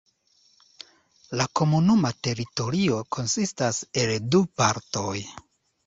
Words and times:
La 1.41 1.45
komunuma 1.59 2.11
teritorio 2.29 2.99
konsistas 3.19 3.85
el 4.07 4.19
du 4.35 4.47
partoj. 4.63 5.17